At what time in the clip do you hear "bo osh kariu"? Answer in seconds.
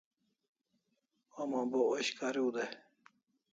1.71-2.49